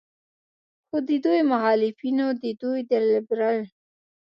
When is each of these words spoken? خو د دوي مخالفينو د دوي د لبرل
خو 0.87 0.97
د 1.07 1.09
دوي 1.25 1.41
مخالفينو 1.51 2.25
د 2.41 2.45
دوي 2.61 2.81
د 2.91 2.91
لبرل 3.09 3.59